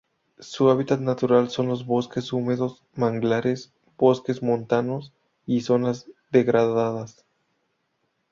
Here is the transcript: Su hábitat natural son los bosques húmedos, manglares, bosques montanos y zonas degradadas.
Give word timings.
Su 0.39 0.71
hábitat 0.71 0.99
natural 0.99 1.51
son 1.51 1.67
los 1.67 1.85
bosques 1.85 2.33
húmedos, 2.33 2.81
manglares, 2.95 3.71
bosques 3.99 4.41
montanos 4.41 5.13
y 5.45 5.61
zonas 5.61 6.09
degradadas. 6.31 7.23